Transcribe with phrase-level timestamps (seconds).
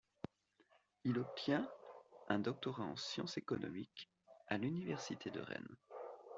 [1.03, 1.69] Il obtient
[2.27, 4.09] un doctorat en sciences économiques
[4.47, 5.75] à l’Université de Rennes.